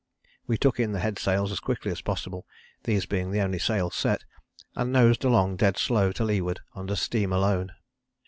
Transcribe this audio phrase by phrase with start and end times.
[0.47, 2.47] We took in the headsails as quickly as possible,
[2.85, 4.23] these being the only sails set,
[4.73, 7.71] and nosed along dead slow to leeward under steam alone.